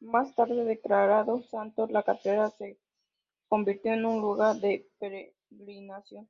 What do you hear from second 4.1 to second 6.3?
lugar de peregrinación.